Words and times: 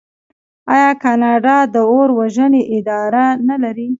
آیا 0.73 0.91
کاناډا 1.03 1.57
د 1.73 1.75
اور 1.93 2.09
وژنې 2.19 2.61
اداره 2.77 3.25
نلري؟ 3.47 3.89